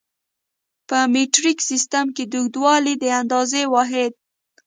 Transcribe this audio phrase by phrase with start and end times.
[0.87, 4.11] په مټریک سیسټم کې د اوږدوالي د اندازې واحد